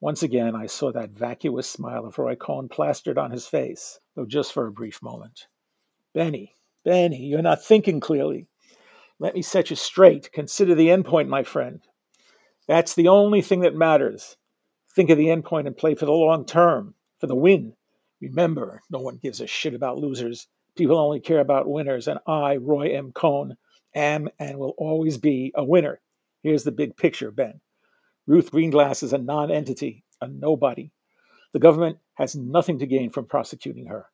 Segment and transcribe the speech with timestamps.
[0.00, 4.26] Once again, I saw that vacuous smile of Roy Cohn plastered on his face, though
[4.26, 5.46] just for a brief moment.
[6.12, 8.46] Benny, Benny, you're not thinking clearly.
[9.18, 10.30] Let me set you straight.
[10.32, 11.80] Consider the endpoint, my friend.
[12.68, 14.36] That's the only thing that matters.
[14.94, 17.74] Think of the endpoint and play for the long term, for the win.
[18.20, 20.46] Remember, no one gives a shit about losers.
[20.76, 23.12] People only care about winners, and I, Roy M.
[23.12, 23.56] Cohn,
[23.94, 26.00] am and will always be a winner.
[26.42, 27.60] Here's the big picture, Ben.
[28.26, 30.90] Ruth Greenglass is a non entity, a nobody.
[31.52, 34.06] The government has nothing to gain from prosecuting her.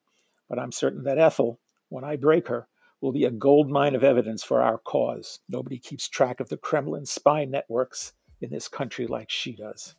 [0.50, 2.68] But I'm certain that Ethel, when I break her,
[3.00, 5.40] will be a gold mine of evidence for our cause.
[5.48, 8.12] Nobody keeps track of the Kremlin spy networks
[8.42, 9.96] in this country like she does.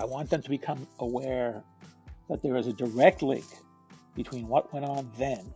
[0.00, 1.62] I want them to become aware
[2.30, 3.44] that there is a direct link
[4.16, 5.52] between what went on then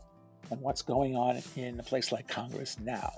[0.51, 3.11] and what's going on in a place like Congress now.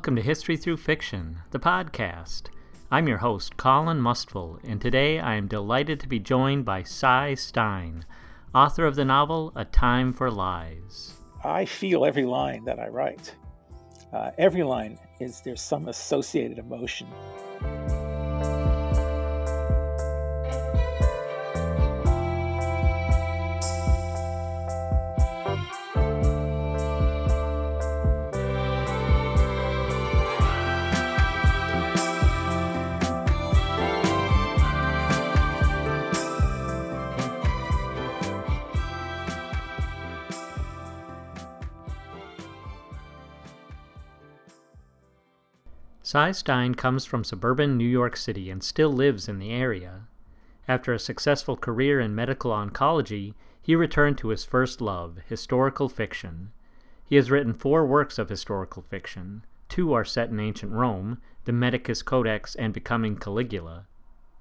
[0.00, 2.44] Welcome to History Through Fiction, the podcast.
[2.90, 7.34] I'm your host, Colin Mustful, and today I am delighted to be joined by Cy
[7.34, 8.06] Stein,
[8.54, 11.18] author of the novel A Time for Lies.
[11.44, 13.34] I feel every line that I write.
[14.10, 17.06] Uh, every line is there's some associated emotion.
[46.12, 50.08] Cy Stein comes from suburban New York City and still lives in the area.
[50.66, 56.50] After a successful career in medical oncology, he returned to his first love, historical fiction.
[57.04, 59.44] He has written four works of historical fiction.
[59.68, 63.86] Two are set in ancient Rome, the Medicus Codex and Becoming Caligula.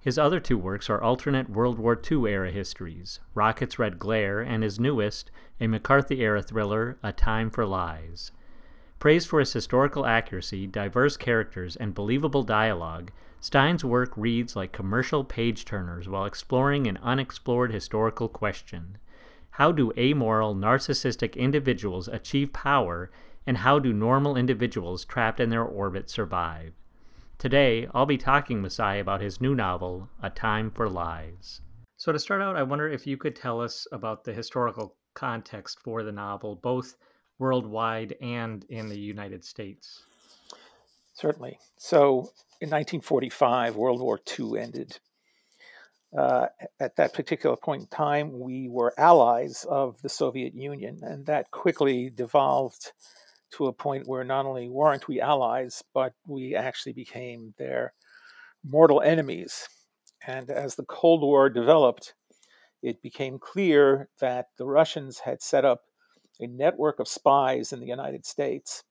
[0.02, 4.64] His other two works are alternate World War II era histories, Rocket's Red Glare, and
[4.64, 5.30] his newest,
[5.62, 8.32] a McCarthy era thriller, A Time for Lies.
[9.00, 15.24] Praised for its historical accuracy, diverse characters, and believable dialogue, Stein's work reads like commercial
[15.24, 18.98] page turners while exploring an unexplored historical question.
[19.52, 23.10] How do amoral, narcissistic individuals achieve power,
[23.48, 26.74] and how do normal individuals trapped in their orbit survive?
[27.38, 31.62] Today, I'll be talking with Cy about his new novel, A Time for Lies.
[31.96, 35.80] So, to start out, I wonder if you could tell us about the historical context
[35.80, 36.98] for the novel, both
[37.40, 40.04] worldwide and in the United States?
[41.14, 41.60] Certainly.
[41.78, 45.00] So in 1945, World War II ended.
[46.18, 46.48] Uh,
[46.80, 51.52] at that particular point in time, we were allies of the Soviet Union, and that
[51.52, 52.92] quickly devolved
[53.52, 57.94] to a point where not only weren't we allies, but we actually became their
[58.64, 59.68] mortal enemies.
[60.26, 62.14] And as the Cold War developed,
[62.82, 65.82] it became clear that the Russians had set up
[66.40, 68.84] a network of spies in the United States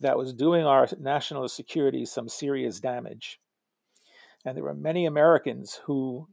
[0.00, 3.40] that was doing our national security some serious damage.
[4.44, 6.28] And there were many Americans who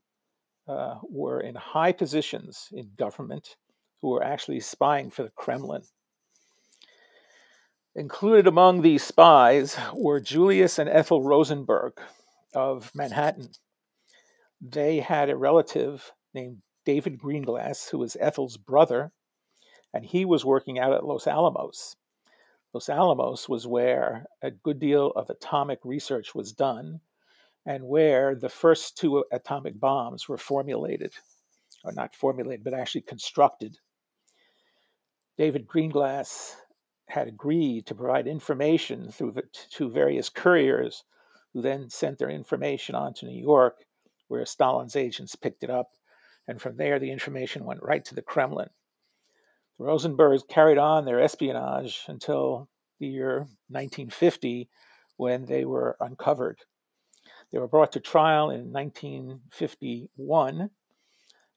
[0.68, 3.56] uh, were in high positions in government
[4.02, 5.84] who were actually spying for the Kremlin.
[7.96, 11.94] Included among these spies were Julius and Ethel Rosenberg
[12.54, 13.50] of Manhattan.
[14.62, 19.12] They had a relative named David Greenglass, who was Ethel's brother,
[19.96, 21.96] and he was working out at Los Alamos.
[22.74, 27.00] Los Alamos was where a good deal of atomic research was done
[27.66, 31.14] and where the first two atomic bombs were formulated,
[31.86, 33.78] or not formulated, but actually constructed.
[35.38, 36.56] David Greenglass
[37.08, 39.34] had agreed to provide information through
[39.72, 41.06] to various couriers
[41.54, 43.86] who then sent their information on to New York,
[44.28, 45.92] where Stalin's agents picked it up.
[46.50, 48.70] And from there, the information went right to the Kremlin.
[49.78, 52.70] The Rosenbergs carried on their espionage until
[53.00, 54.70] the year 1950
[55.18, 56.60] when they were uncovered.
[57.52, 60.70] They were brought to trial in 1951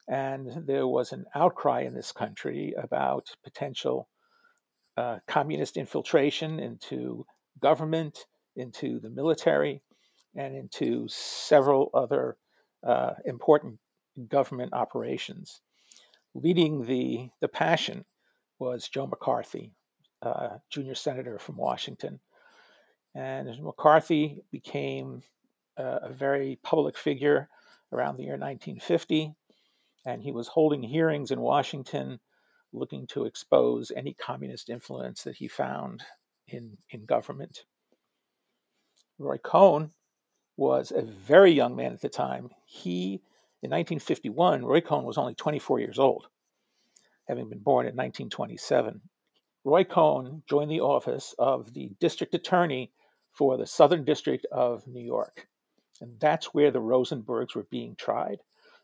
[0.08, 4.08] And there was an outcry in this country about potential
[4.96, 7.26] uh, communist infiltration into
[7.60, 8.26] government,
[8.56, 9.82] into the military,
[10.34, 12.36] and into several other
[12.84, 13.78] uh, important
[14.28, 15.60] government operations.
[16.42, 18.04] Leading the, the passion
[18.58, 19.72] was Joe McCarthy,
[20.22, 22.20] uh, junior senator from Washington.
[23.14, 25.22] And McCarthy became
[25.76, 27.48] uh, a very public figure
[27.92, 29.34] around the year 1950,
[30.06, 32.20] and he was holding hearings in Washington
[32.72, 36.04] looking to expose any communist influence that he found
[36.46, 37.64] in, in government.
[39.18, 39.90] Roy Cohn
[40.56, 42.50] was a very young man at the time.
[42.64, 43.22] He,
[43.60, 46.28] in 1951, Roy Cohn was only 24 years old,
[47.26, 49.00] having been born in 1927.
[49.64, 52.92] Roy Cohn joined the office of the district attorney
[53.32, 55.48] for the Southern District of New York.
[56.00, 58.38] And that's where the Rosenbergs were being tried.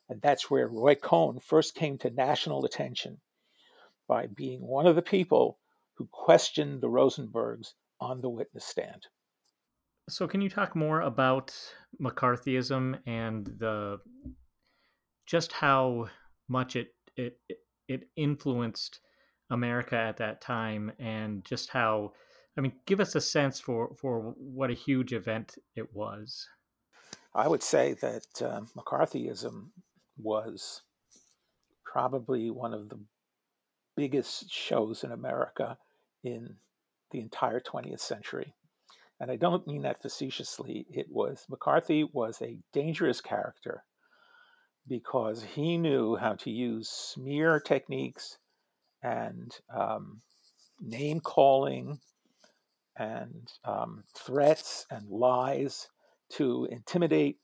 [0.08, 3.20] And that's where Roy Cohn first came to national attention
[4.08, 5.58] by being one of the people
[5.94, 9.06] who questioned the Rosenbergs on the witness stand.
[10.08, 11.54] So, can you talk more about
[11.98, 14.00] McCarthyism and the
[15.26, 16.08] just how
[16.48, 17.38] much it it
[17.88, 19.00] it influenced
[19.50, 22.12] America at that time, and just how
[22.56, 26.48] I mean, give us a sense for for what a huge event it was.
[27.34, 29.70] I would say that uh, McCarthyism
[30.16, 30.82] was
[31.84, 33.00] probably one of the
[33.96, 35.76] biggest shows in America
[36.22, 36.56] in
[37.10, 38.54] the entire 20th century
[39.20, 40.86] and I don't mean that facetiously.
[40.90, 43.84] It was McCarthy was a dangerous character
[44.88, 48.38] because he knew how to use smear techniques
[49.02, 50.20] and um,
[50.80, 51.98] name calling
[52.96, 55.88] and um, threats and lies
[56.30, 57.38] to intimidate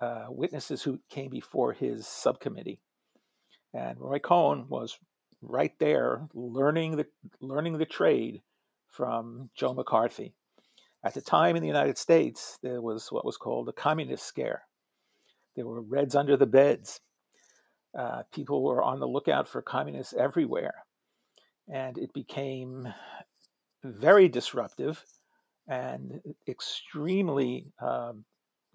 [0.00, 2.80] uh, witnesses who came before his subcommittee.
[3.74, 4.98] And Roy Cohn was
[5.42, 7.06] right there learning the
[7.40, 8.42] learning the trade
[8.88, 10.34] from Joe McCarthy.
[11.04, 14.62] At the time in the United States, there was what was called a communist scare.
[15.58, 17.00] There were Reds under the beds.
[17.98, 20.84] Uh, people were on the lookout for communists everywhere.
[21.66, 22.86] And it became
[23.82, 25.04] very disruptive
[25.66, 28.24] and extremely um,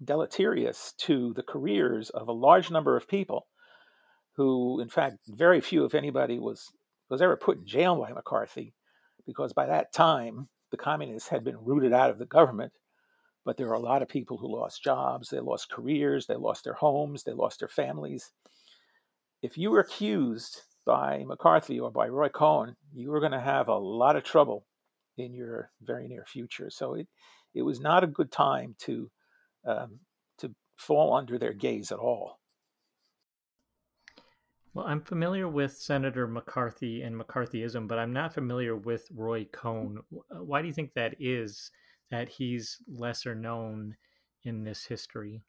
[0.04, 3.46] deleterious to the careers of a large number of people
[4.36, 6.70] who, in fact, very few, if anybody, was,
[7.08, 8.74] was ever put in jail by McCarthy,
[9.24, 12.74] because by that time, the communists had been rooted out of the government,
[13.44, 16.64] but there were a lot of people who lost jobs, they lost careers, they lost
[16.64, 18.32] their homes, they lost their families.
[19.42, 23.68] If you were accused by McCarthy or by Roy Cohn, you were going to have
[23.68, 24.66] a lot of trouble
[25.18, 26.70] in your very near future.
[26.70, 27.06] So it,
[27.54, 29.10] it was not a good time to,
[29.66, 30.00] um,
[30.38, 32.38] to fall under their gaze at all.
[34.72, 40.00] Well, I'm familiar with Senator McCarthy and McCarthyism, but I'm not familiar with Roy Cohn.
[40.12, 41.70] Uh, why do you think that is
[42.10, 43.96] that he's lesser known
[44.42, 45.42] in this history?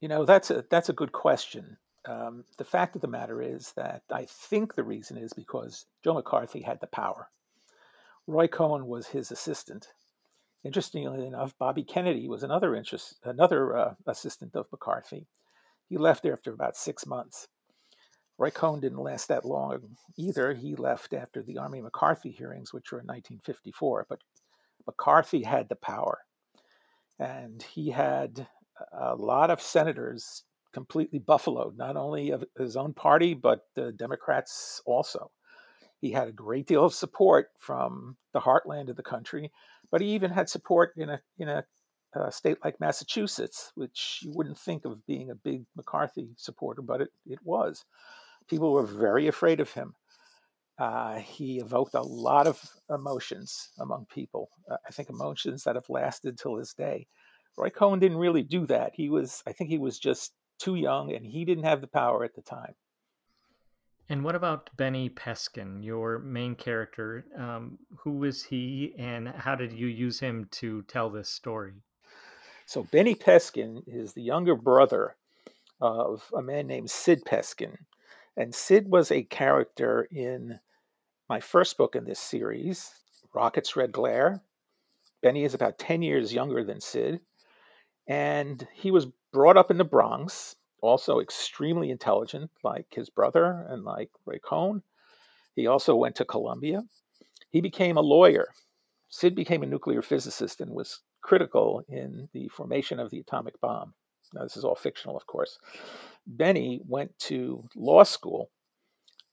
[0.00, 1.76] You know, that's a that's a good question.
[2.06, 6.14] Um, the fact of the matter is that I think the reason is because Joe
[6.14, 7.28] McCarthy had the power.
[8.26, 9.88] Roy Cohn was his assistant.
[10.64, 15.26] Interestingly enough, Bobby Kennedy was another interest, another uh, assistant of McCarthy.
[15.88, 17.48] He left after about six months.
[18.38, 20.54] Roy Cohn didn't last that long either.
[20.54, 24.06] He left after the Army McCarthy hearings, which were in 1954.
[24.08, 24.20] But
[24.86, 26.18] McCarthy had the power.
[27.18, 28.46] And he had
[28.92, 34.80] a lot of senators completely buffaloed, not only of his own party, but the Democrats
[34.86, 35.30] also.
[36.00, 39.52] He had a great deal of support from the heartland of the country,
[39.90, 41.64] but he even had support in a, in a,
[42.14, 47.02] a state like Massachusetts, which you wouldn't think of being a big McCarthy supporter, but
[47.02, 47.84] it, it was
[48.48, 49.94] people were very afraid of him.
[50.80, 52.58] Uh, he evoked a lot of
[52.88, 54.48] emotions among people.
[54.68, 57.06] Uh, I think emotions that have lasted till this day.
[57.58, 58.92] Roy Cohn didn't really do that.
[58.94, 62.24] He was, I think, he was just too young, and he didn't have the power
[62.24, 62.74] at the time.
[64.08, 67.26] And what about Benny Peskin, your main character?
[67.36, 71.74] Um, who was he, and how did you use him to tell this story?
[72.64, 75.16] So Benny Peskin is the younger brother
[75.78, 77.76] of a man named Sid Peskin,
[78.34, 80.58] and Sid was a character in
[81.30, 82.90] my first book in this series,
[83.32, 84.42] Rocket's Red Glare.
[85.22, 87.20] Benny is about 10 years younger than Sid.
[88.08, 93.84] And he was brought up in the Bronx, also extremely intelligent, like his brother and
[93.84, 94.82] like Ray Cohn.
[95.54, 96.82] He also went to Columbia.
[97.50, 98.48] He became a lawyer.
[99.08, 103.94] Sid became a nuclear physicist and was critical in the formation of the atomic bomb.
[104.34, 105.60] Now, this is all fictional, of course.
[106.26, 108.50] Benny went to law school,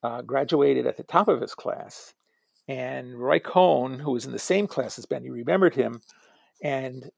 [0.03, 2.13] uh, graduated at the top of his class,
[2.67, 6.01] and Roy Cohn, who was in the same class as Benny, remembered him.
[6.61, 7.09] And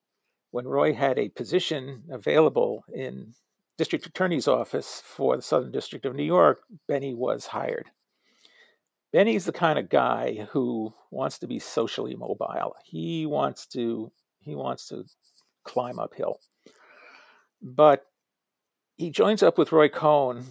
[0.51, 3.33] when Roy had a position available in
[3.77, 7.89] district attorney's office for the Southern District of New York, Benny was hired.
[9.11, 12.75] Benny's the kind of guy who wants to be socially mobile.
[12.83, 15.03] He wants to he wants to
[15.63, 16.39] climb uphill.
[17.61, 18.05] But
[18.97, 20.45] he joins up with Roy Cohn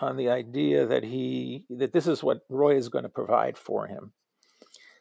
[0.00, 3.86] on the idea that he that this is what Roy is going to provide for
[3.86, 4.12] him.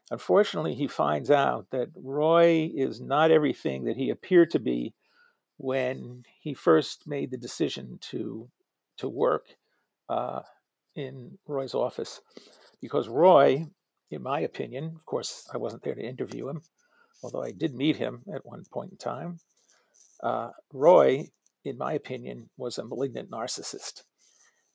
[0.09, 4.93] Unfortunately, he finds out that Roy is not everything that he appeared to be
[5.57, 8.49] when he first made the decision to
[8.97, 9.45] to work
[10.09, 10.41] uh,
[10.95, 12.21] in Roy's office,
[12.81, 13.65] because Roy,
[14.09, 16.61] in my opinion, of course, I wasn't there to interview him,
[17.21, 19.39] although I did meet him at one point in time.
[20.23, 21.29] Uh, Roy,
[21.63, 24.03] in my opinion, was a malignant narcissist,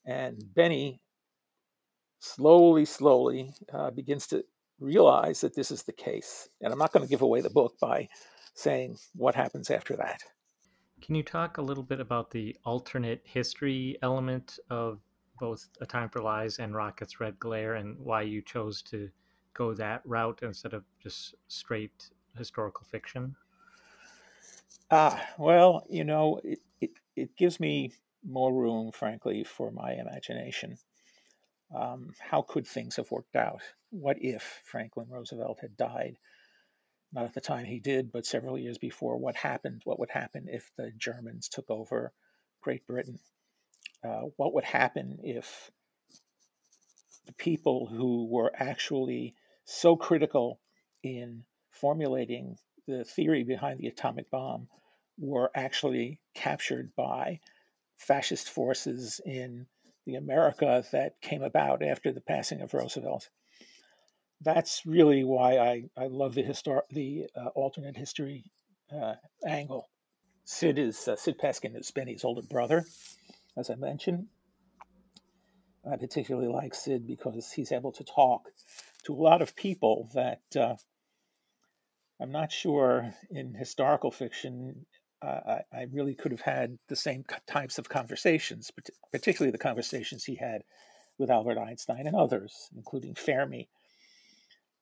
[0.04, 1.00] and Benny
[2.18, 4.44] slowly, slowly uh, begins to
[4.80, 6.48] realize that this is the case.
[6.60, 8.08] And I'm not going to give away the book by
[8.54, 10.20] saying what happens after that.
[11.00, 15.00] Can you talk a little bit about the alternate history element of
[15.40, 19.10] both A Time for Lies and Rocket's Red Glare and why you chose to
[19.54, 23.34] go that route instead of just straight historical fiction?
[24.90, 27.92] Ah, well, you know, it, it, it gives me
[28.24, 30.78] more room, frankly, for my imagination.
[31.74, 33.62] Um, how could things have worked out?
[33.90, 36.18] What if Franklin Roosevelt had died?
[37.12, 39.16] Not at the time he did, but several years before.
[39.16, 39.82] What happened?
[39.84, 42.12] What would happen if the Germans took over
[42.62, 43.18] Great Britain?
[44.04, 45.70] Uh, what would happen if
[47.26, 50.60] the people who were actually so critical
[51.02, 54.68] in formulating the theory behind the atomic bomb
[55.18, 57.40] were actually captured by
[58.02, 59.66] fascist forces in
[60.06, 63.28] the America that came about after the passing of Roosevelt.
[64.40, 68.44] That's really why I, I love the histor- the uh, alternate history
[68.92, 69.14] uh,
[69.46, 69.88] angle.
[70.44, 72.84] Sid is uh, Sid Peskin is Benny's older brother,
[73.56, 74.26] as I mentioned.
[75.88, 78.48] I particularly like Sid because he's able to talk
[79.04, 80.74] to a lot of people that uh,
[82.20, 84.86] I'm not sure in historical fiction
[85.22, 88.70] I, I, really could have had the same types of conversations,
[89.12, 90.64] particularly the conversations he had
[91.18, 93.68] with Albert Einstein and others, including Fermi.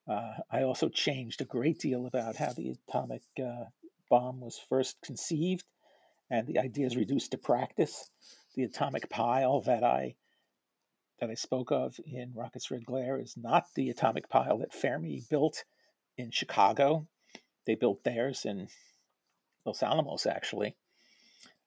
[0.07, 3.65] Uh, I also changed a great deal about how the atomic uh,
[4.09, 5.65] bomb was first conceived
[6.29, 8.09] and the ideas reduced to practice.
[8.55, 10.15] The atomic pile that I
[11.19, 15.21] that I spoke of in Rocket's Red Glare is not the atomic pile that Fermi
[15.29, 15.65] built
[16.17, 17.07] in Chicago.
[17.67, 18.69] They built theirs in
[19.65, 20.75] Los Alamos, actually.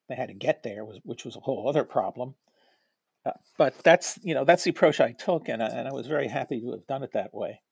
[0.09, 2.35] They had to get there, which was a whole other problem.
[3.25, 6.07] Uh, but that's you know that's the approach I took, and I, and I was
[6.07, 7.63] very happy to have done it that way.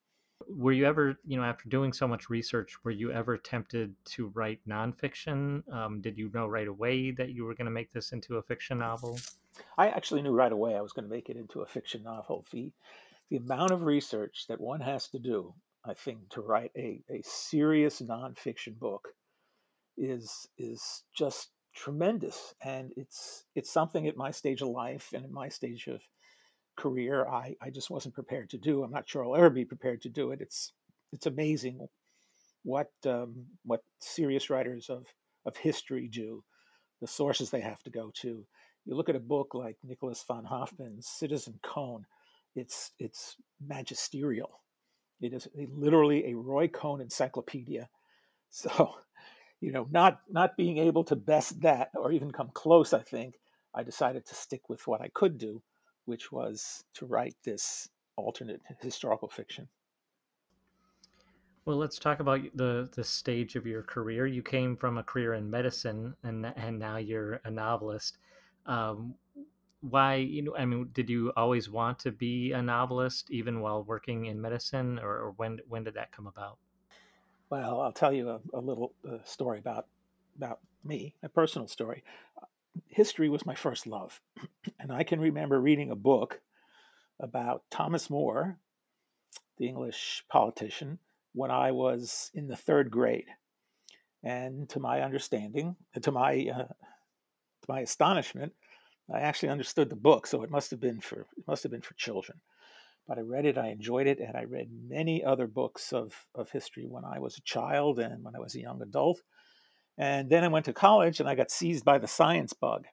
[0.49, 4.29] Were you ever, you know, after doing so much research, were you ever tempted to
[4.35, 5.62] write nonfiction?
[5.73, 8.43] Um, did you know right away that you were going to make this into a
[8.43, 9.21] fiction novel?
[9.76, 12.47] I actually knew right away I was going to make it into a fiction novel.
[12.50, 12.73] The
[13.29, 17.23] the amount of research that one has to do, I think, to write a, a
[17.25, 19.09] serious nonfiction book
[19.96, 25.32] is is just tremendous and it's it's something at my stage of life and in
[25.32, 26.00] my stage of
[26.76, 28.82] career I, I just wasn't prepared to do.
[28.82, 30.40] I'm not sure i'll ever be prepared to do it.
[30.40, 30.72] It's
[31.12, 31.87] it's amazing
[32.62, 35.06] what um, what serious writers of
[35.46, 36.44] of history do
[37.00, 38.46] the sources they have to go to.
[38.84, 42.06] You look at a book like nicholas von hoffman's citizen Cohn
[42.54, 44.61] it's it's magisterial.
[45.20, 47.88] It is literally a roy cohn encyclopedia.
[48.54, 48.96] So
[49.62, 53.37] you know, not not being able to best that or even come close, I think
[53.73, 55.62] I decided to stick with what I could do,
[56.04, 59.69] which was to write this alternate historical fiction.
[61.64, 64.26] Well, let's talk about the the stage of your career.
[64.26, 68.19] You came from a career in medicine, and and now you're a novelist.
[68.66, 69.14] Um,
[69.81, 73.85] why, you know, I mean, did you always want to be a novelist, even while
[73.85, 76.59] working in medicine, or, or when when did that come about?
[77.52, 79.85] Well, I'll tell you a, a little uh, story about
[80.38, 82.02] about me, a personal story.
[82.87, 84.23] History was my first love,
[84.80, 86.40] and I can remember reading a book
[87.21, 88.56] about Thomas More,
[89.59, 90.99] the English politician,
[91.35, 93.28] when I was in the third grade.
[94.25, 98.54] And to my understanding, to my uh, to my astonishment,
[99.14, 101.82] I actually understood the book, so it must have been for it must have been
[101.82, 102.40] for children
[103.06, 106.50] but I read it, I enjoyed it, and I read many other books of, of
[106.50, 109.21] history when I was a child and when I was a young adult.
[109.99, 112.87] And then I went to college and I got seized by the science bug.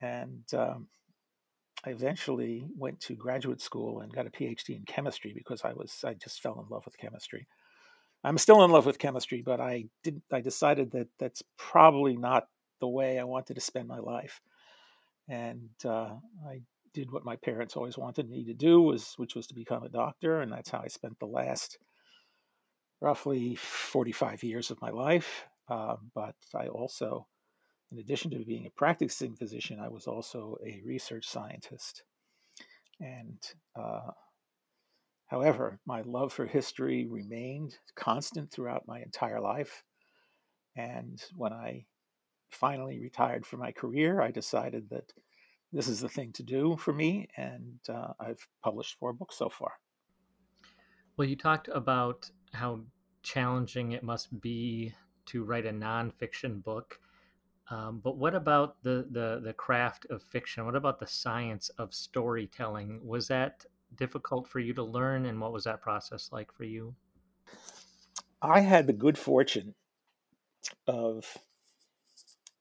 [0.00, 0.88] And um,
[1.84, 6.04] I eventually went to graduate school and got a PhD in chemistry because I was
[6.04, 7.46] I just fell in love with chemistry.
[8.24, 12.48] I'm still in love with chemistry, but I did I decided that that's probably not
[12.80, 14.40] the way I wanted to spend my life,
[15.28, 16.14] and uh,
[16.46, 16.62] I
[16.98, 19.88] did what my parents always wanted me to do, was which was to become a
[19.88, 21.78] doctor, and that's how I spent the last
[23.00, 25.46] roughly 45 years of my life.
[25.68, 27.26] Uh, but I also
[27.90, 32.02] in addition to being a practicing physician, I was also a research scientist.
[33.00, 33.38] And
[33.74, 34.10] uh,
[35.26, 39.84] however, my love for history remained constant throughout my entire life.
[40.76, 41.86] And when I
[42.50, 45.12] finally retired from my career, I decided that
[45.72, 47.28] this is the thing to do for me.
[47.36, 49.72] And uh, I've published four books so far.
[51.16, 52.80] Well, you talked about how
[53.22, 54.94] challenging it must be
[55.26, 57.00] to write a nonfiction book.
[57.70, 60.64] Um, but what about the, the the craft of fiction?
[60.64, 63.00] What about the science of storytelling?
[63.04, 66.94] Was that difficult for you to learn, and what was that process like for you?
[68.40, 69.74] I had the good fortune
[70.86, 71.36] of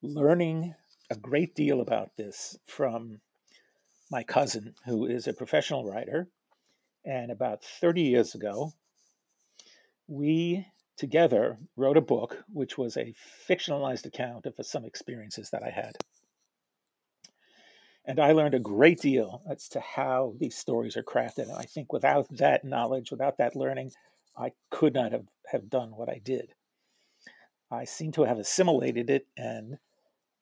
[0.01, 0.75] learning
[1.09, 3.21] a great deal about this from
[4.11, 6.27] my cousin, who is a professional writer.
[7.05, 8.73] And about 30 years ago,
[10.07, 13.13] we together wrote a book which was a
[13.47, 15.97] fictionalized account of some experiences that I had.
[18.05, 21.49] And I learned a great deal as to how these stories are crafted.
[21.49, 23.91] And I think without that knowledge, without that learning,
[24.37, 26.53] I could not have, have done what I did.
[27.69, 29.77] I seem to have assimilated it and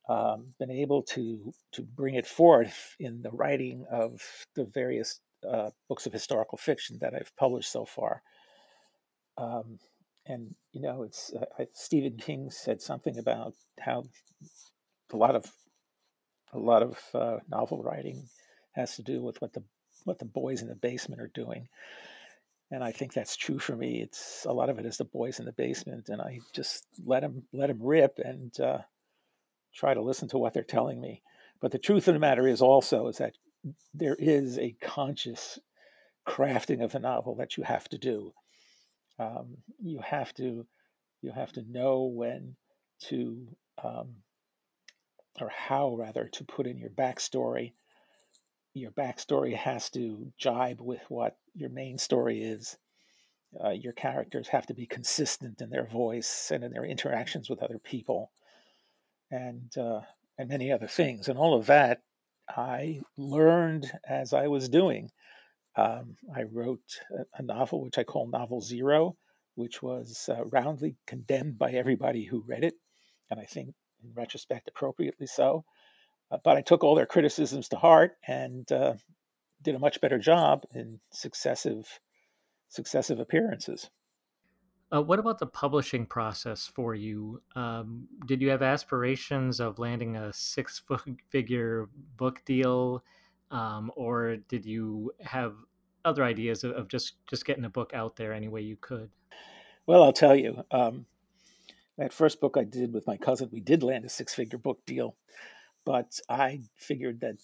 [0.07, 4.21] um, been able to to bring it forth in the writing of
[4.55, 5.19] the various
[5.50, 8.21] uh, books of historical fiction that I've published so far.
[9.38, 9.79] Um,
[10.27, 14.05] and you know, it's uh, Stephen King said something about how
[15.12, 15.45] a lot of
[16.53, 18.27] a lot of uh, novel writing
[18.74, 19.63] has to do with what the
[20.03, 21.67] what the boys in the basement are doing,
[22.71, 24.01] and I think that's true for me.
[24.01, 27.22] It's a lot of it is the boys in the basement, and I just let
[27.22, 28.79] them let them rip and uh,
[29.75, 31.22] try to listen to what they're telling me.
[31.61, 33.33] But the truth of the matter is also is that
[33.94, 35.59] there is a conscious
[36.27, 38.33] crafting of the novel that you have to do
[39.20, 40.66] um, you have to
[41.22, 42.55] you have to know when
[43.01, 43.48] to
[43.83, 44.16] um,
[45.40, 47.74] or how rather to put in your backstory.
[48.74, 52.77] Your backstory has to jibe with what your main story is.
[53.64, 57.64] Uh, your characters have to be consistent in their voice and in their interactions with
[57.64, 58.31] other people,
[59.35, 60.01] and uh,
[60.37, 61.27] and many other things.
[61.27, 62.01] And all of that
[62.48, 65.11] I learned as I was doing.
[65.77, 67.01] Um, I wrote
[67.33, 69.17] a, novel which I call Novel Zero,
[69.55, 72.75] which was uh, roundly condemned by everybody who read it,
[73.29, 75.65] and I think in retrospect appropriately so.
[76.31, 78.93] Uh, but I took all their criticisms to heart and uh,
[79.61, 82.00] did a much better job in successive
[82.69, 83.89] successive appearances.
[84.96, 87.42] Uh, what about the publishing process for you?
[87.55, 93.03] Um, did you have aspirations of landing a six-figure book deal?
[93.51, 95.55] um, or did you have
[96.03, 99.10] other ideas of, of, just just getting a book out there any way you could?
[99.86, 100.64] Well, I'll tell you.
[100.72, 101.05] Um,
[101.98, 105.16] that first book I did with my cousin, we did land a six-figure book deal,
[105.86, 107.38] but I figured that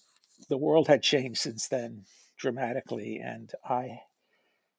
[0.50, 2.04] the world had changed since then
[2.36, 4.00] dramatically, and I,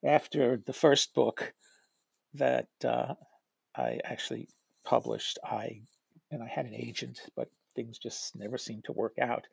[0.06, 1.54] after the first book
[2.34, 3.13] that uh,
[3.76, 4.50] I actually
[4.84, 5.82] published, I
[6.32, 9.46] and I had an agent, but things just never seemed to work out.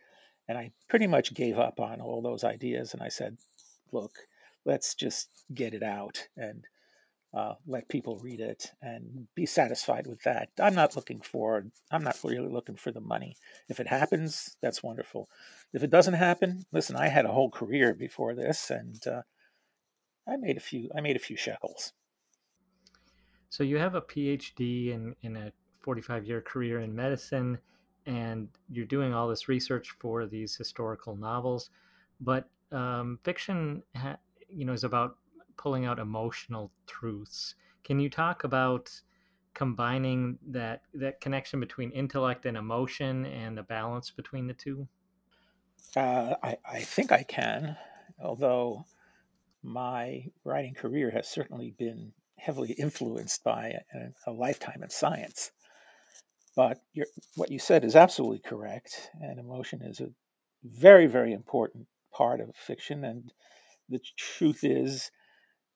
[0.48, 2.94] And I pretty much gave up on all those ideas.
[2.94, 3.36] And I said,
[3.92, 4.12] look,
[4.64, 6.64] let's just get it out and
[7.32, 10.48] uh, let people read it and be satisfied with that.
[10.58, 13.36] I'm not looking for, I'm not really looking for the money.
[13.68, 15.28] If it happens, that's wonderful.
[15.72, 19.22] If it doesn't happen, listen, I had a whole career before this and uh,
[20.26, 21.92] I made a few, I made a few shekels.
[23.50, 27.58] So you have a PhD in, in a 45 year career in medicine
[28.06, 31.70] and you're doing all this research for these historical novels,
[32.20, 35.18] but um, fiction, ha- you know, is about
[35.56, 37.54] pulling out emotional truths.
[37.84, 39.00] Can you talk about
[39.52, 44.88] combining that that connection between intellect and emotion and the balance between the two?
[45.96, 47.76] Uh, I, I think I can,
[48.20, 48.84] although
[49.62, 55.52] my writing career has certainly been heavily influenced by a, a lifetime in science.
[56.56, 56.80] But
[57.36, 60.10] what you said is absolutely correct, and emotion is a
[60.64, 63.04] very, very important part of fiction.
[63.04, 63.32] And
[63.88, 65.10] the truth is,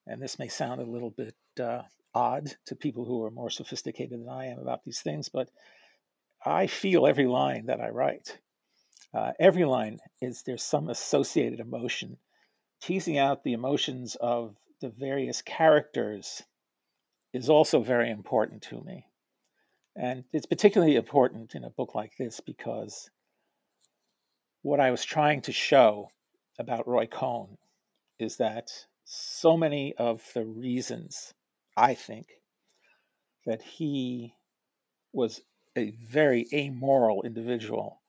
[0.07, 4.21] and this may sound a little bit uh, odd to people who are more sophisticated
[4.21, 5.49] than I am about these things, but
[6.45, 8.39] I feel every line that I write.
[9.15, 12.19] Uh, every line is there's some associated emotion.
[12.83, 16.43] Teasing out the emotions of the various characters
[17.35, 19.07] is also very important to me.
[19.97, 23.11] And it's particularly important in a book like this because
[24.63, 26.09] what I was trying to show
[26.59, 27.59] about Roy Cohn
[28.19, 28.71] is that
[29.05, 31.35] so many of the reasons
[31.77, 32.27] I think
[33.47, 34.35] that he
[35.13, 35.41] was
[35.77, 38.01] a very amoral individual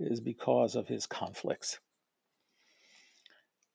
[0.00, 1.78] is because of his conflicts.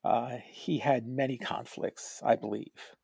[0.03, 2.95] Uh, he had many conflicts, I believe.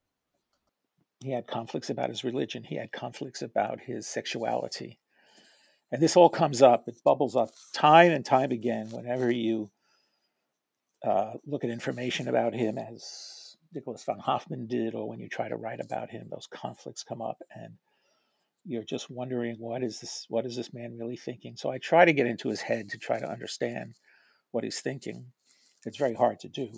[1.20, 5.00] He had conflicts about his religion, he had conflicts about his sexuality.
[5.92, 9.72] And this all comes up, it bubbles up time and time again whenever you
[11.06, 15.48] uh, look at information about him, as Nicholas von Hoffman did, or when you try
[15.48, 17.42] to write about him, those conflicts come up.
[17.56, 17.74] And
[18.68, 22.04] you're just wondering what is this what is this man really thinking so i try
[22.04, 23.94] to get into his head to try to understand
[24.52, 25.26] what he's thinking
[25.86, 26.70] it's very hard to do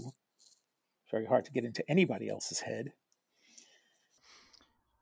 [1.12, 2.94] very hard to get into anybody else's head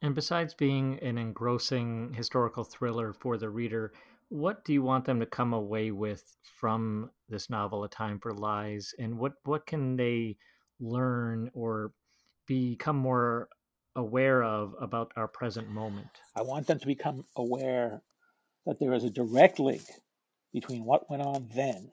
[0.01, 3.91] and besides being an engrossing historical thriller for the reader
[4.29, 8.33] what do you want them to come away with from this novel a time for
[8.33, 10.37] lies and what what can they
[10.79, 11.91] learn or
[12.47, 13.49] become more
[13.95, 16.07] aware of about our present moment.
[16.35, 18.01] I want them to become aware
[18.65, 19.81] that there is a direct link
[20.53, 21.91] between what went on then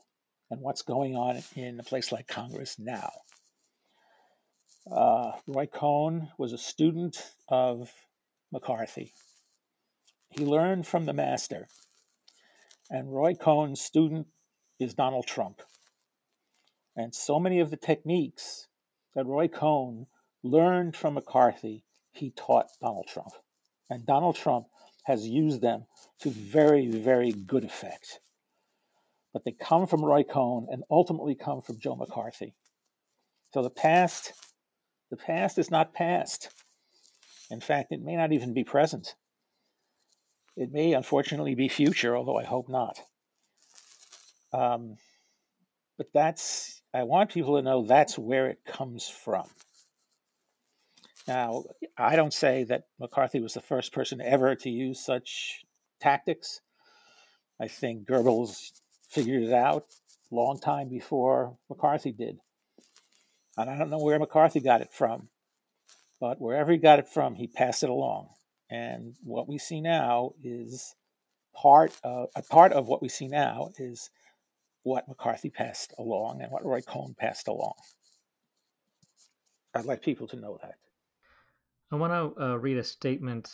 [0.51, 3.11] and what's going on in a place like Congress now.
[4.90, 7.16] Uh, Roy Cohn was a student
[7.49, 7.90] of
[8.53, 9.12] McCarthy.
[10.29, 11.68] He learned from the master.
[12.90, 14.27] And Roy Cohn's student
[14.79, 15.62] is Donald Trump.
[16.97, 18.68] And so many of the techniques
[19.14, 20.07] that Roy Cohn
[20.42, 23.33] learned from McCarthy he taught Donald Trump.
[23.88, 24.66] And Donald Trump
[25.05, 25.87] has used them
[26.20, 28.20] to very, very good effect.
[29.33, 32.55] But they come from Roy Cohn and ultimately come from Joe McCarthy.
[33.53, 34.33] So the past,
[35.14, 36.50] the past is not past.
[37.48, 39.14] In fact, it may not even be present.
[40.57, 42.98] It may unfortunately be future, although I hope not.
[44.53, 44.96] Um,
[45.96, 49.46] but that's, I want people to know that's where it comes from.
[51.29, 51.62] Now,
[51.96, 55.64] I don't say that McCarthy was the first person ever to use such
[56.00, 56.61] tactics.
[57.61, 58.72] I think Goebbels
[59.09, 59.87] figured it out
[60.33, 62.38] long time before McCarthy did.
[63.57, 65.29] And I don't know where McCarthy got it from,
[66.21, 68.29] but wherever he got it from, he passed it along.
[68.71, 70.95] And what we see now is
[71.55, 74.11] part of a part of what we see now is
[74.83, 77.75] what McCarthy passed along and what Roy Cohn passed along.
[79.75, 80.75] I'd like people to know that.
[81.90, 83.51] I want to uh, read a statement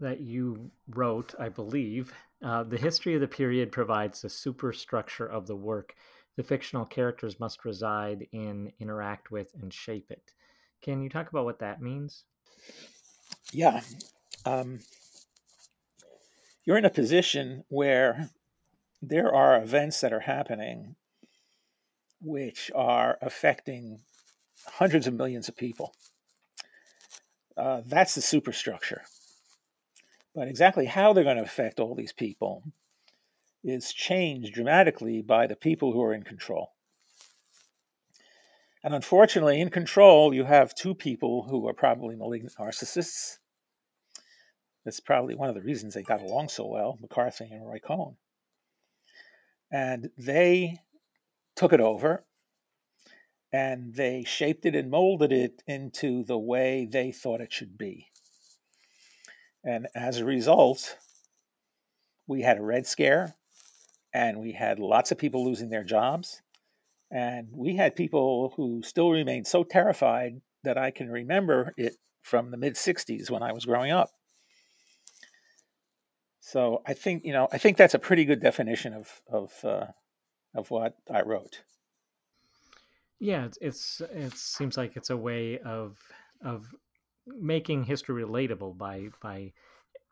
[0.00, 2.12] that you wrote, I believe.
[2.44, 5.94] Uh, the history of the period provides the superstructure of the work.
[6.36, 10.32] The fictional characters must reside in, interact with, and shape it.
[10.80, 12.24] Can you talk about what that means?
[13.52, 13.80] Yeah.
[14.44, 14.80] Um,
[16.64, 18.30] you're in a position where
[19.00, 20.96] there are events that are happening
[22.20, 24.00] which are affecting
[24.66, 25.92] hundreds of millions of people.
[27.56, 29.02] Uh, that's the superstructure.
[30.34, 32.62] But exactly how they're going to affect all these people
[33.64, 36.72] is changed dramatically by the people who are in control.
[38.84, 43.38] And unfortunately, in control, you have two people who are probably malignant narcissists.
[44.84, 48.16] That's probably one of the reasons they got along so well, McCarthy and Roy Cohn.
[49.70, 50.80] And they
[51.54, 52.24] took it over
[53.52, 58.08] and they shaped it and molded it into the way they thought it should be.
[59.62, 60.96] And as a result,
[62.26, 63.36] we had a Red Scare,
[64.12, 66.42] and we had lots of people losing their jobs.
[67.10, 72.50] And we had people who still remained so terrified that I can remember it from
[72.50, 74.10] the mid 60s when I was growing up.
[76.40, 79.86] So I think, you know, I think that's a pretty good definition of, of, uh,
[80.54, 81.62] of what I wrote.
[83.22, 85.96] Yeah, it's, it's it seems like it's a way of
[86.44, 86.66] of
[87.24, 89.52] making history relatable by by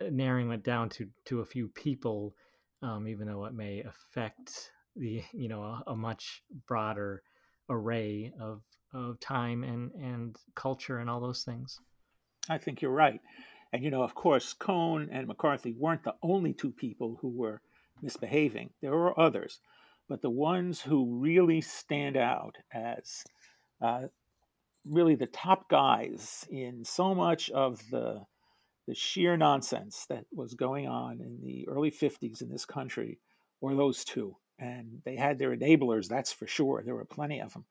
[0.01, 2.37] narrowing it down to to a few people,
[2.83, 7.23] um, even though it may affect the you know a, a, much broader
[7.69, 8.63] array of
[8.93, 11.79] of time and and culture and all those things.
[12.49, 13.21] I think you're right,
[13.73, 17.61] and you know, of course, Cohn and McCarthy weren't the only two people who were
[18.03, 18.71] misbehaving.
[18.81, 19.61] There were others,
[20.09, 23.23] but the ones who really stand out as
[23.81, 24.07] uh,
[24.85, 28.23] really the top guys in so much of the
[28.91, 33.21] the sheer nonsense that was going on in the early 50s in this country
[33.61, 34.35] were those two.
[34.59, 36.83] And they had their enablers, that's for sure.
[36.85, 37.67] There were plenty of them.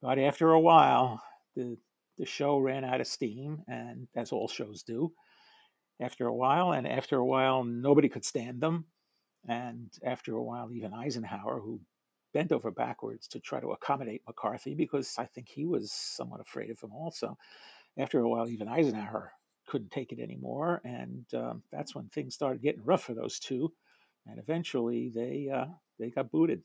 [0.00, 1.20] But after a while,
[1.56, 1.76] the,
[2.18, 5.12] the show ran out of steam, and as all shows do,
[5.98, 6.70] after a while.
[6.70, 8.84] And after a while, nobody could stand them.
[9.48, 11.80] And after a while, even Eisenhower, who
[12.32, 16.70] bent over backwards to try to accommodate McCarthy, because I think he was somewhat afraid
[16.70, 17.36] of him also.
[17.98, 19.32] After a while, even Eisenhower
[19.66, 23.72] couldn't take it anymore, and um, that's when things started getting rough for those two.
[24.26, 25.66] And eventually, they uh,
[25.98, 26.62] they got booted.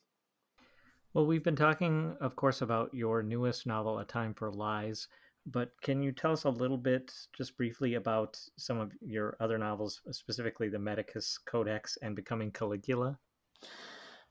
[1.13, 5.07] Well, we've been talking, of course, about your newest novel, A Time for Lies,
[5.45, 9.57] but can you tell us a little bit, just briefly, about some of your other
[9.57, 13.17] novels, specifically the Medicus Codex and Becoming Caligula?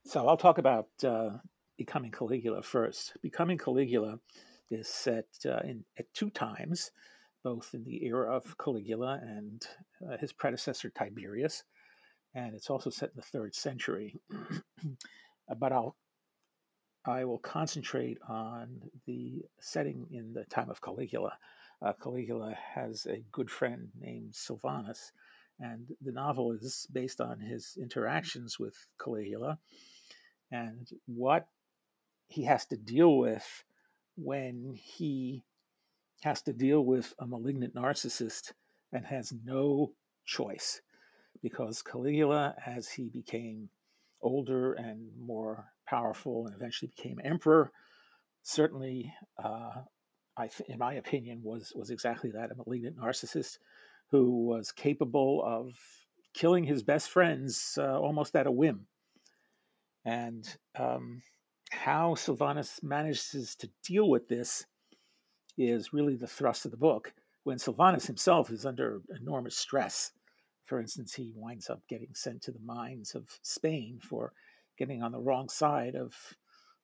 [0.05, 1.31] So I'll talk about uh,
[1.77, 3.17] Becoming Caligula first.
[3.23, 4.21] Becoming Caligula
[4.71, 6.93] is set uh, in, at two times,
[7.43, 9.67] both in the era of Caligula and
[10.07, 11.65] uh, his predecessor Tiberius,
[12.35, 14.21] and it's also set in the third century.
[15.59, 15.97] but I'll
[17.05, 21.39] I will concentrate on the setting in the time of Caligula.
[21.81, 25.13] Uh, Caligula has a good friend named Sylvanus,
[25.59, 29.59] and the novel is based on his interactions with Caligula
[30.51, 31.49] and what
[32.29, 33.65] he has to deal with
[34.17, 35.45] when he
[36.23, 38.53] has to deal with a malignant narcissist
[38.93, 39.93] and has no
[40.25, 40.81] choice
[41.43, 43.69] because Caligula, as he became
[44.21, 47.71] older and more powerful and eventually became emperor,
[48.43, 49.71] certainly, uh,
[50.37, 53.59] I th- in my opinion, was was exactly that a malignant narcissist
[54.11, 55.75] who was capable of
[56.35, 58.87] killing his best friends uh, almost at a whim.
[60.05, 61.23] And um,
[61.71, 64.65] how Sylvanus manages to deal with this
[65.59, 67.13] is really the thrust of the book.
[67.45, 70.13] When Sylvanus himself is under enormous stress,
[70.65, 74.33] for instance, he winds up getting sent to the mines of Spain for
[74.79, 76.15] getting on the wrong side of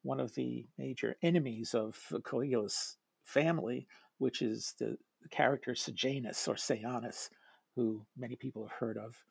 [0.02, 3.86] one of the major enemies of Caligula's family,
[4.18, 4.96] which is the,
[5.30, 7.30] character Sejanus or Sejanus,
[7.74, 9.24] who many people have heard of.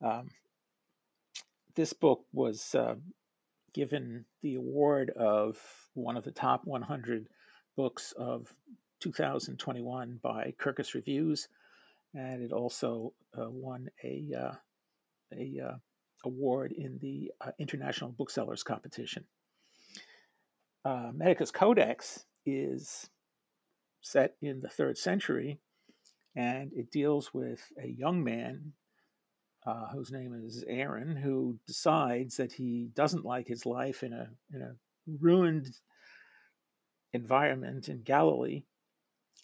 [0.00, 0.28] Um,
[1.74, 2.94] this book was uh,
[3.74, 5.58] given the award of
[5.94, 7.28] one of the top 100
[7.76, 8.52] books of
[9.00, 11.48] 2021 by Kirkus Reviews,
[12.14, 14.54] and it also uh, won a uh,
[15.36, 15.76] a uh,
[16.24, 19.24] award in the uh, International Booksellers Competition.
[21.14, 23.10] Medicus Codex is
[24.00, 25.58] set in the third century,
[26.36, 28.72] and it deals with a young man
[29.66, 34.28] uh, whose name is Aaron, who decides that he doesn't like his life in a
[34.54, 34.76] in a
[35.20, 35.76] ruined
[37.16, 38.62] environment in Galilee,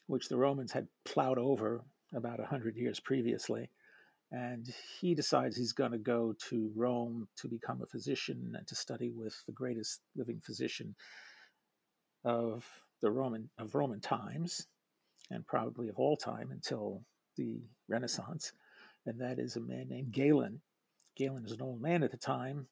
[0.07, 1.83] which the Romans had plowed over
[2.15, 3.69] about a hundred years previously,
[4.31, 8.75] and he decides he's going to go to Rome to become a physician and to
[8.77, 10.95] study with the greatest living physician
[12.25, 12.65] of
[13.01, 14.69] the Roman of Roman times,
[15.31, 17.03] and probably of all time until
[17.37, 18.53] the Renaissance
[19.07, 20.61] and that is a man named Galen.
[21.17, 22.67] Galen is an old man at the time,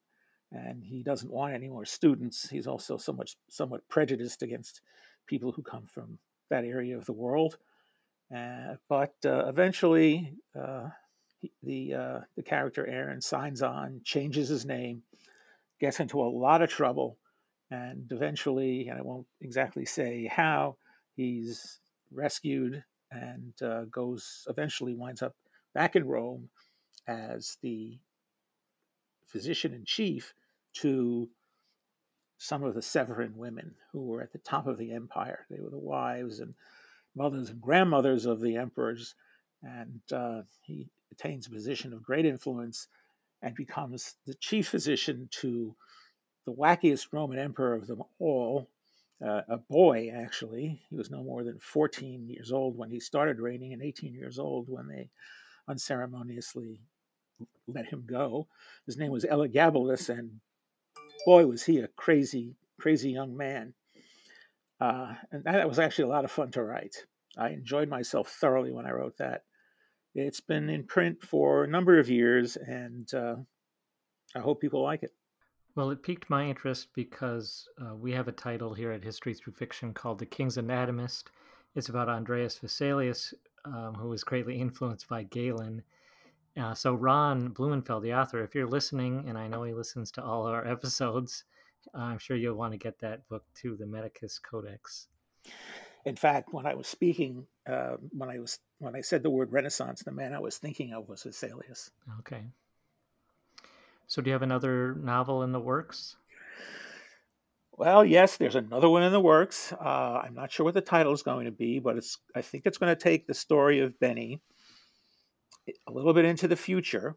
[0.52, 2.48] and he doesn't want any more students.
[2.48, 4.80] He's also somewhat somewhat prejudiced against
[5.26, 7.56] people who come from that area of the world.
[8.34, 10.88] Uh, but uh, eventually, uh,
[11.40, 15.02] he, the uh, the character Aaron signs on, changes his name,
[15.80, 17.16] gets into a lot of trouble,
[17.70, 20.76] and eventually, and I won't exactly say how,
[21.16, 21.80] he's
[22.12, 22.82] rescued
[23.12, 25.34] and uh, goes eventually winds up
[25.74, 26.48] back in Rome
[27.06, 27.98] as the
[29.26, 30.34] physician in chief
[30.74, 31.28] to
[32.38, 35.46] some of the Severan women who were at the top of the empire.
[35.50, 36.54] They were the wives and
[37.14, 39.14] mothers and grandmothers of the emperors.
[39.62, 42.88] And uh, he attains a position of great influence
[43.42, 45.74] and becomes the chief physician to
[46.46, 48.68] the wackiest Roman emperor of them all,
[49.24, 50.80] uh, a boy, actually.
[50.88, 54.38] He was no more than 14 years old when he started reigning and 18 years
[54.38, 55.10] old when they
[55.68, 56.80] unceremoniously
[57.66, 58.48] let him go.
[58.86, 60.40] His name was Elagabalus, and
[61.24, 63.74] boy, was he a crazy, crazy young man.
[64.80, 67.04] Uh, and that was actually a lot of fun to write.
[67.36, 69.44] I enjoyed myself thoroughly when I wrote that.
[70.14, 73.36] It's been in print for a number of years, and uh,
[74.34, 75.12] I hope people like it.
[75.76, 79.52] Well, it piqued my interest because uh, we have a title here at History Through
[79.52, 81.30] Fiction called The King's Anatomist.
[81.76, 83.32] It's about Andreas Vesalius,
[83.64, 85.82] um, who was greatly influenced by Galen.
[86.58, 90.22] Uh, so, Ron Blumenfeld, the author, if you're listening, and I know he listens to
[90.22, 91.44] all our episodes,
[91.94, 95.08] I'm sure you'll want to get that book too, the Medicus Codex.
[96.04, 99.52] In fact, when I was speaking, uh, when I was when I said the word
[99.52, 101.90] Renaissance, the man I was thinking of was Vesalius.
[102.20, 102.42] Okay.
[104.06, 106.16] So, do you have another novel in the works?
[107.76, 109.72] Well, yes, there's another one in the works.
[109.72, 112.64] Uh, I'm not sure what the title is going to be, but it's I think
[112.66, 114.40] it's going to take the story of Benny
[115.86, 117.16] a little bit into the future,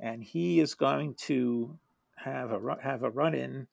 [0.00, 1.78] and he is going to
[2.16, 3.66] have a have a run in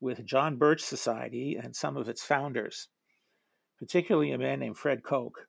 [0.00, 2.88] with John Birch Society and some of its founders,
[3.78, 5.46] particularly a man named Fred Koch.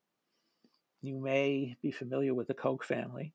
[1.01, 3.33] You may be familiar with the Koch family.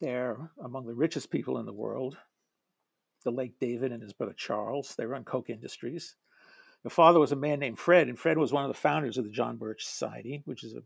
[0.00, 2.16] They're among the richest people in the world.
[3.24, 6.16] The late David and his brother Charles, they run Koch Industries.
[6.82, 9.24] The father was a man named Fred, and Fred was one of the founders of
[9.24, 10.82] the John Birch Society, which is a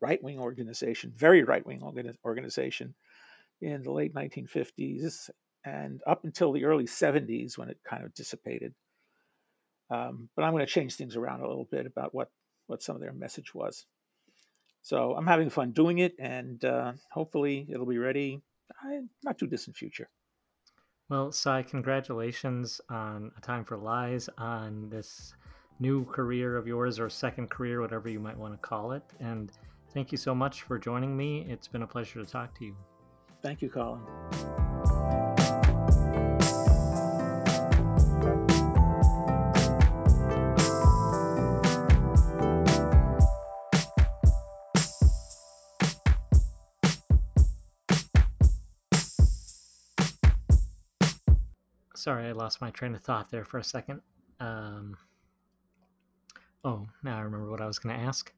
[0.00, 1.82] right wing organization, very right wing
[2.24, 2.94] organization
[3.60, 5.30] in the late 1950s
[5.64, 8.74] and up until the early 70s when it kind of dissipated.
[9.90, 12.28] Um, but I'm going to change things around a little bit about what,
[12.66, 13.86] what some of their message was.
[14.82, 18.42] So I'm having fun doing it, and uh, hopefully it'll be ready
[19.24, 20.08] not too distant future.
[21.08, 25.34] Well, Cy, congratulations on A Time for Lies, on this
[25.78, 29.04] new career of yours, or second career, whatever you might want to call it.
[29.20, 29.52] And
[29.96, 31.46] thank you so much for joining me.
[31.48, 32.76] It's been a pleasure to talk to you.
[33.40, 34.02] Thank you, Colin.
[51.94, 54.02] Sorry, I lost my train of thought there for a second.
[54.40, 54.98] Um,
[56.64, 58.30] oh, now I remember what I was going to ask.